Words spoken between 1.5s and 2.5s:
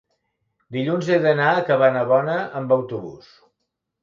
Cabanabona